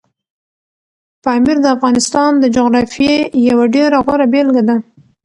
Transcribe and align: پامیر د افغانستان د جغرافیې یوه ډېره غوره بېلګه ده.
پامیر 1.23 1.57
د 1.61 1.65
افغانستان 1.75 2.31
د 2.37 2.45
جغرافیې 2.55 3.15
یوه 3.49 3.65
ډېره 3.75 3.97
غوره 4.05 4.27
بېلګه 4.33 4.63
ده. 4.69 4.77